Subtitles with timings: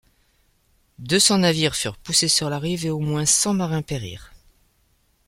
[0.97, 4.31] Deux cents navires furent poussés sur la rive et au moins cent marins périrent.